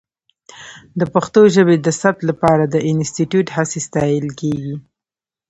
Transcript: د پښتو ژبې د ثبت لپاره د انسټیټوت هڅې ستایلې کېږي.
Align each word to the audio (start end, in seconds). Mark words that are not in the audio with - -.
د 0.99 1.01
پښتو 1.13 1.41
ژبې 1.55 1.75
د 1.81 1.87
ثبت 2.01 2.21
لپاره 2.29 2.63
د 2.67 2.75
انسټیټوت 2.91 3.47
هڅې 3.57 3.79
ستایلې 3.87 4.31
کېږي. 4.41 4.75